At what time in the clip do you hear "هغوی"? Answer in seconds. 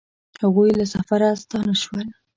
0.43-0.71